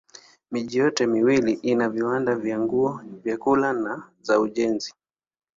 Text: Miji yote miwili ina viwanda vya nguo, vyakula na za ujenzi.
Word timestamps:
Miji 0.51 0.77
yote 0.77 1.07
miwili 1.07 1.53
ina 1.53 1.89
viwanda 1.89 2.35
vya 2.35 2.59
nguo, 2.59 3.01
vyakula 3.23 3.73
na 3.73 4.09
za 4.21 4.39
ujenzi. 4.39 4.93